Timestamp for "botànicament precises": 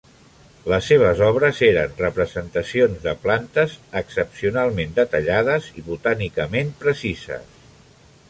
5.93-7.61